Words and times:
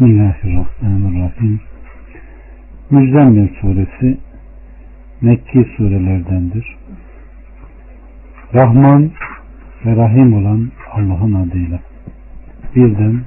Bismillahirrahmanirrahim. 0.00 1.60
Müzzemmil 2.90 3.48
suresi 3.60 4.18
Mekki 5.20 5.66
surelerdendir. 5.76 6.76
Rahman 8.54 9.10
ve 9.86 9.96
Rahim 9.96 10.32
olan 10.34 10.70
Allah'ın 10.92 11.34
adıyla. 11.34 11.78
Birden 12.76 13.20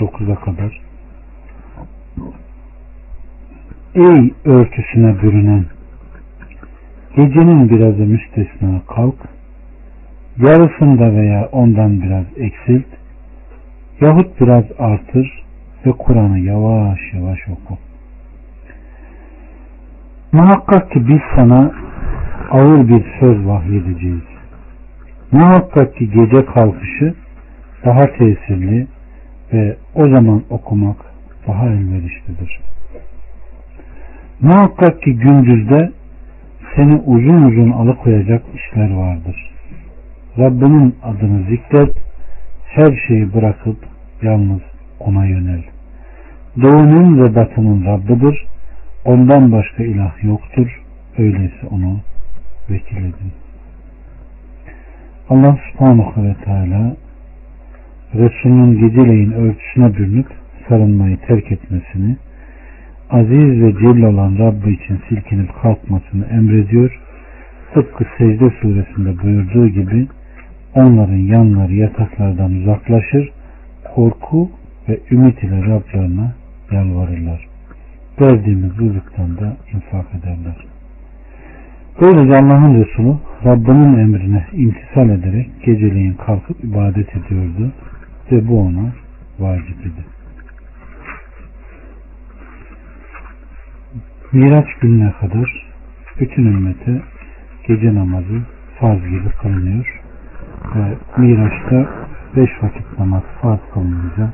dokuza 0.00 0.34
kadar. 0.34 0.80
Ey 3.94 4.34
örtüsüne 4.44 5.22
bürünen, 5.22 5.64
gecenin 7.16 7.68
birazı 7.68 8.02
müstesna 8.02 8.80
kalk, 8.88 9.18
yarısında 10.36 11.14
veya 11.14 11.48
ondan 11.52 12.02
biraz 12.02 12.24
eksilt, 12.36 12.86
yahut 14.00 14.40
biraz 14.40 14.64
artır 14.78 15.45
ve 15.86 15.92
Kur'an'ı 15.92 16.38
yavaş 16.38 16.98
yavaş 17.14 17.38
oku. 17.48 17.78
Muhakkak 20.32 20.90
ki 20.90 21.08
biz 21.08 21.20
sana 21.36 21.72
ağır 22.50 22.88
bir 22.88 23.04
söz 23.20 23.46
vahyedeceğiz. 23.46 24.22
Muhakkak 25.32 25.96
ki 25.96 26.10
gece 26.10 26.46
kalkışı 26.46 27.14
daha 27.84 28.06
tesirli 28.06 28.86
ve 29.52 29.76
o 29.94 30.08
zaman 30.08 30.42
okumak 30.50 30.96
daha 31.46 31.66
elverişlidir. 31.66 32.60
Muhakkak 34.40 35.02
ki 35.02 35.16
gündüzde 35.16 35.92
seni 36.76 36.94
uzun 36.94 37.42
uzun 37.42 37.70
alıkoyacak 37.70 38.42
işler 38.54 38.94
vardır. 38.94 39.50
Rabbinin 40.38 40.94
adını 41.02 41.42
zikret, 41.42 41.96
her 42.64 42.96
şeyi 43.08 43.34
bırakıp 43.34 43.76
yalnız 44.22 44.60
ona 45.00 45.26
yönel. 45.26 45.75
Doğunun 46.62 47.22
ve 47.22 47.34
batının 47.34 47.84
Rabbidir. 47.84 48.46
Ondan 49.04 49.52
başka 49.52 49.82
ilah 49.82 50.24
yoktur. 50.24 50.82
Öyleyse 51.18 51.66
onu 51.70 52.00
vekil 52.70 52.96
edin. 52.96 53.32
Allah 55.30 55.58
subhanahu 55.72 56.22
ve 56.24 56.34
teala 56.44 56.96
Resulünün 58.14 58.88
geceleyin 58.88 59.32
örtüsüne 59.32 59.94
bürünüp 59.94 60.26
sarılmayı 60.68 61.16
terk 61.16 61.52
etmesini, 61.52 62.16
aziz 63.10 63.62
ve 63.62 63.72
celil 63.72 64.02
olan 64.02 64.38
Rabbi 64.38 64.72
için 64.72 65.00
silkinip 65.08 65.50
kalkmasını 65.62 66.26
emrediyor. 66.26 67.00
Tıpkı 67.74 68.04
secde 68.18 68.50
suresinde 68.60 69.22
buyurduğu 69.22 69.68
gibi 69.68 70.06
onların 70.74 71.16
yanları 71.16 71.74
yataklardan 71.74 72.52
uzaklaşır, 72.52 73.30
korku 73.94 74.50
ve 74.88 75.00
ümit 75.10 75.42
ile 75.42 75.62
Rablarına 75.62 76.32
yalvarırlar. 76.70 77.46
Verdiğimiz 78.20 78.78
rızıktan 78.78 79.38
da 79.38 79.56
infak 79.72 80.14
ederler. 80.14 80.66
Böylece 82.00 82.36
Allah'ın 82.36 82.84
Resulü 82.84 83.16
Rabbinin 83.44 83.98
emrine 83.98 84.46
imtisal 84.52 85.08
ederek 85.10 85.50
geceleyin 85.64 86.14
kalkıp 86.14 86.64
ibadet 86.64 87.16
ediyordu 87.16 87.72
ve 88.32 88.48
bu 88.48 88.60
ona 88.60 88.92
vacip 89.38 89.86
idi. 89.86 90.04
Miraç 94.32 94.66
gününe 94.80 95.12
kadar 95.12 95.66
bütün 96.20 96.46
ümmete 96.46 97.02
gece 97.68 97.94
namazı 97.94 98.42
farz 98.80 99.00
gibi 99.04 99.30
kılınıyor 99.42 100.00
ve 100.76 100.94
Miraç'ta 101.16 101.88
beş 102.36 102.50
vakit 102.62 102.98
namaz 102.98 103.22
farz 103.42 103.60
kılınınca 103.74 104.32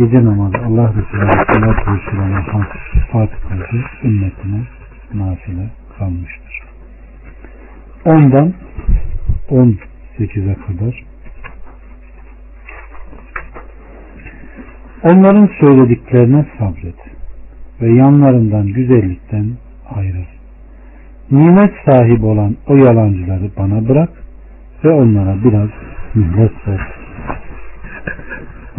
gece 0.00 0.24
namazı 0.24 0.56
Allah 0.66 0.88
Resulü 0.88 1.22
Aleyhisselatü 1.22 1.92
Vesselam'a 1.92 2.66
farz 3.12 3.28
kıldı 3.48 3.84
ümmetine 4.04 4.60
nafile 5.14 5.70
kalmıştır. 5.98 6.62
Ondan 8.04 8.52
18'e 9.50 10.54
kadar 10.54 11.04
Onların 15.02 15.50
söylediklerine 15.60 16.46
sabret 16.58 17.00
ve 17.80 17.92
yanlarından 17.92 18.66
güzellikten 18.66 19.46
ayrıl. 19.94 20.24
Nimet 21.30 21.72
sahibi 21.86 22.26
olan 22.26 22.56
o 22.66 22.76
yalancıları 22.76 23.50
bana 23.58 23.88
bırak 23.88 24.10
ve 24.84 24.90
onlara 24.90 25.44
biraz 25.44 25.70
mühlet 26.14 26.68
ver. 26.68 26.99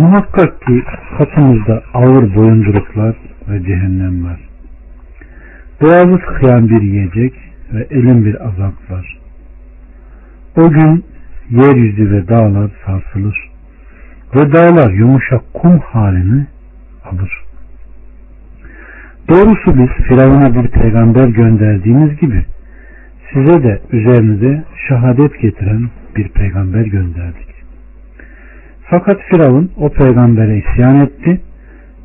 Muhakkak 0.02 0.62
ki 0.62 0.84
katımızda 1.18 1.84
ağır 1.94 2.36
boyunduruklar 2.36 3.16
ve 3.50 3.64
cehennem 3.64 4.26
var. 4.26 4.40
Boğazı 5.82 6.20
sıkayan 6.28 6.70
bir 6.70 6.82
yiyecek 6.82 7.34
ve 7.74 7.88
elin 7.92 8.26
bir 8.26 8.48
azap 8.48 8.92
var. 8.92 9.20
O 10.58 10.70
gün 10.70 11.06
yeryüzü 11.50 12.12
ve 12.12 12.28
dağlar 12.28 12.72
sarsılır 12.86 13.52
ve 14.36 14.54
dağlar 14.54 14.92
yumuşak 14.92 15.54
kum 15.54 15.80
halini 15.80 16.46
alır. 17.06 17.44
Doğrusu 19.30 19.78
biz 19.80 20.06
Firavun'a 20.08 20.56
bir 20.56 20.68
peygamber 20.68 21.28
gönderdiğimiz 21.28 22.20
gibi 22.20 22.46
size 23.34 23.64
de 23.64 23.82
üzerinize 23.92 24.64
şehadet 24.88 25.42
getiren 25.42 25.90
bir 26.16 26.30
peygamber 26.30 26.86
gönderdik. 26.86 27.61
Fakat 28.92 29.22
Firavun 29.30 29.72
o 29.78 29.90
peygambere 29.90 30.58
isyan 30.58 31.00
etti. 31.00 31.42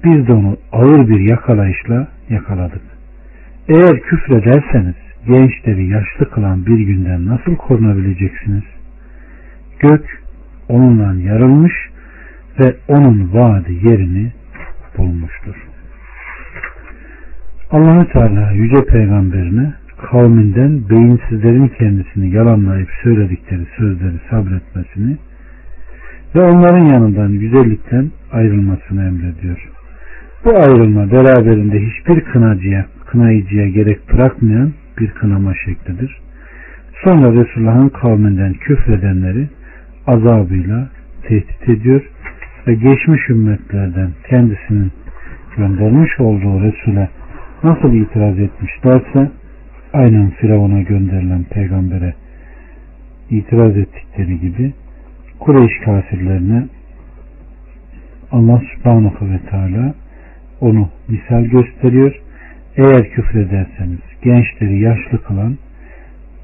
Biz 0.04 0.28
de 0.28 0.32
onu 0.32 0.56
ağır 0.72 1.08
bir 1.08 1.20
yakalayışla 1.20 2.08
yakaladık. 2.30 2.82
Eğer 3.68 4.00
küfrederseniz 4.00 4.94
gençleri 5.26 5.86
yaşlı 5.86 6.30
kılan 6.30 6.66
bir 6.66 6.78
günden 6.78 7.26
nasıl 7.26 7.56
korunabileceksiniz? 7.56 8.64
Gök 9.78 10.22
onunla 10.68 11.20
yarılmış 11.20 11.72
ve 12.60 12.76
onun 12.88 13.34
vaadi 13.34 13.72
yerini 13.72 14.32
bulmuştur. 14.98 15.54
allah 17.70 18.06
Teala 18.08 18.50
yüce 18.50 18.84
peygamberine 18.84 19.72
kavminden 20.10 20.88
beyinsizlerin 20.90 21.68
kendisini 21.68 22.34
yalanlayıp 22.34 22.88
söyledikleri 23.02 23.66
sözleri 23.76 24.20
sabretmesini 24.30 25.16
ve 26.36 26.42
onların 26.42 26.84
yanından 26.84 27.38
güzellikten 27.38 28.10
ayrılmasını 28.32 29.02
emrediyor. 29.02 29.68
Bu 30.44 30.56
ayrılma 30.56 31.10
beraberinde 31.10 31.80
hiçbir 31.80 32.20
kınacıya, 32.20 32.86
kınayıcıya 33.06 33.68
gerek 33.68 34.12
bırakmayan 34.12 34.72
bir 34.98 35.10
kınama 35.10 35.54
şeklidir. 35.54 36.20
Sonra 37.04 37.32
Resulullah'ın 37.32 37.88
kavminden 37.88 38.52
küfredenleri 38.52 39.48
azabıyla 40.06 40.88
tehdit 41.22 41.68
ediyor 41.68 42.02
ve 42.66 42.74
geçmiş 42.74 43.30
ümmetlerden 43.30 44.10
kendisinin 44.28 44.92
göndermiş 45.56 46.20
olduğu 46.20 46.62
Resul'e 46.62 47.08
nasıl 47.64 47.94
itiraz 47.94 48.38
etmişlerse 48.38 49.30
aynen 49.92 50.30
Firavun'a 50.30 50.80
gönderilen 50.80 51.44
peygambere 51.44 52.14
itiraz 53.30 53.76
ettikleri 53.76 54.40
gibi 54.40 54.72
Kureyş 55.38 55.78
kafirlerine 55.84 56.66
Allah 58.32 58.62
subhanahu 58.74 59.30
ve 59.30 59.38
teala 59.50 59.94
onu 60.60 60.88
misal 61.08 61.44
gösteriyor. 61.44 62.20
Eğer 62.76 63.10
küfrederseniz 63.10 63.98
gençleri 64.22 64.80
yaşlı 64.80 65.22
kılan 65.22 65.58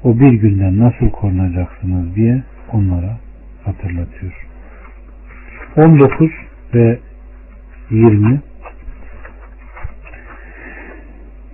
o 0.03 0.19
bir 0.19 0.31
günden 0.31 0.79
nasıl 0.79 1.09
korunacaksınız 1.09 2.15
diye 2.15 2.43
onlara 2.71 3.17
hatırlatıyor. 3.65 4.47
19 5.77 6.31
ve 6.73 6.99
20 7.91 8.41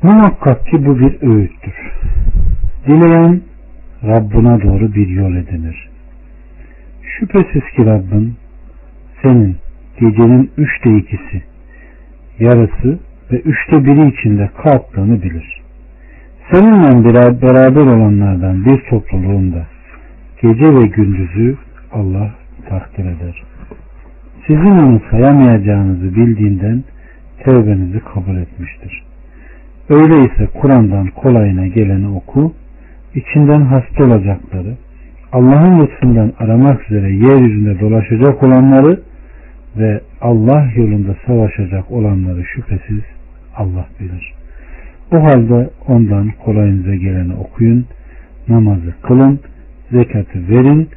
Muhakkak 0.03 0.65
ki 0.65 0.85
bu 0.85 0.99
bir 0.99 1.21
öğüttür. 1.21 1.73
Dileyen 2.87 3.41
Rabbına 4.03 4.61
doğru 4.61 4.93
bir 4.93 5.07
yol 5.07 5.35
edinir. 5.35 5.88
Şüphesiz 7.19 7.61
ki 7.75 7.85
Rabbin 7.85 8.35
senin 9.21 9.57
gecenin 9.99 10.51
üçte 10.57 10.97
ikisi, 10.97 11.43
yarısı 12.39 12.99
ve 13.31 13.39
üçte 13.39 13.85
biri 13.85 14.09
içinde 14.09 14.49
kalktığını 14.63 15.23
bilir. 15.23 15.61
Seninle 16.51 17.41
beraber 17.41 17.81
olanlardan 17.81 18.65
bir 18.65 18.81
topluluğunda 18.89 19.65
gece 20.41 20.75
ve 20.75 20.87
gündüzü 20.87 21.57
Allah 21.91 22.35
takdir 22.69 23.03
eder. 23.03 23.43
Sizin 24.47 24.71
onu 24.71 25.01
sayamayacağınızı 25.11 26.15
bildiğinden 26.15 26.83
tevbenizi 27.43 27.99
kabul 27.99 28.37
etmiştir. 28.37 29.03
Öyleyse 29.89 30.47
Kur'an'dan 30.61 31.07
kolayına 31.07 31.67
geleni 31.67 32.07
oku, 32.07 32.53
içinden 33.15 33.61
hasta 33.61 34.03
olacakları, 34.03 34.75
Allah'ın 35.31 35.79
lütfundan 35.79 36.33
aramak 36.39 36.91
üzere 36.91 37.11
yeryüzünde 37.11 37.79
dolaşacak 37.79 38.43
olanları 38.43 38.99
ve 39.77 40.01
Allah 40.21 40.71
yolunda 40.75 41.15
savaşacak 41.27 41.91
olanları 41.91 42.45
şüphesiz 42.45 43.03
Allah 43.55 43.85
bilir. 43.99 44.33
Bu 45.11 45.23
halde 45.23 45.69
ondan 45.87 46.31
kolayınıza 46.45 46.95
geleni 46.95 47.33
okuyun, 47.33 47.85
namazı 48.47 48.93
kılın, 49.01 49.39
zekatı 49.91 50.49
verin 50.49 50.89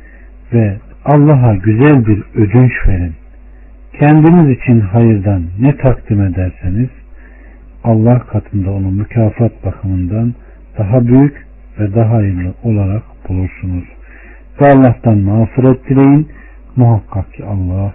ve 0.52 0.76
Allah'a 1.04 1.54
güzel 1.54 2.06
bir 2.06 2.22
ödünç 2.34 2.72
verin. 2.88 3.12
Kendiniz 4.00 4.58
için 4.58 4.80
hayırdan 4.80 5.42
ne 5.60 5.76
takdim 5.76 6.22
ederseniz 6.22 6.88
Allah 7.84 8.18
katında 8.18 8.70
onu 8.70 8.90
mükafat 8.90 9.64
bakımından 9.64 10.34
daha 10.78 11.06
büyük 11.06 11.46
ve 11.78 11.94
daha 11.94 12.10
hayırlı 12.10 12.54
olarak 12.64 13.02
bulursunuz. 13.28 13.84
Ve 14.60 14.72
Allah'tan 14.72 15.18
mağfiret 15.18 15.88
dileyin. 15.88 16.28
Muhakkak 16.76 17.32
ki 17.32 17.44
Allah 17.44 17.94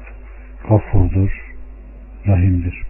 gafurdur, 0.70 1.32
rahimdir. 2.28 2.84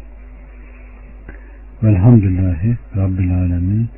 Velhamdülillahi 1.83 2.77
Rabbil 2.97 3.33
Alemin 3.33 3.89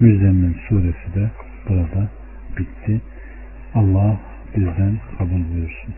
Müzzemmil 0.00 0.54
suresi 0.68 1.14
de 1.14 1.30
burada 1.68 2.08
bitti. 2.58 3.00
Allah 3.74 4.16
bizden 4.56 4.98
kabul 5.18 5.54
buyursun. 5.54 5.94